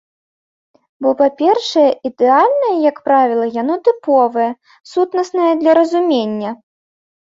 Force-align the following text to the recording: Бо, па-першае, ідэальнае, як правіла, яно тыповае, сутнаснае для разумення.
Бо, 1.05 1.09
па-першае, 1.19 1.83
ідэальнае, 2.09 2.73
як 2.89 2.97
правіла, 3.09 3.45
яно 3.61 3.75
тыповае, 3.89 4.49
сутнаснае 4.93 5.51
для 5.61 5.71
разумення. 5.81 6.49